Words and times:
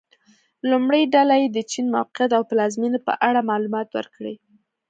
لومړۍ 0.69 1.03
ډله 1.13 1.35
دې 1.41 1.49
د 1.51 1.59
چین 1.71 1.85
موقعیت 1.95 2.31
او 2.37 2.43
پلازمېنې 2.49 2.99
په 3.07 3.13
اړه 3.27 3.47
معلومات 3.49 3.87
ورکړي. 3.97 4.35